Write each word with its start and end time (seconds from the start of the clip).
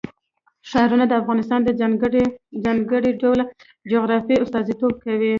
ښارونه 0.69 1.05
د 1.07 1.13
افغانستان 1.21 1.59
د 1.63 1.69
ځانګړي 2.71 3.11
ډول 3.21 3.39
جغرافیه 3.91 4.41
استازیتوب 4.43 4.93
کوي. 5.05 5.29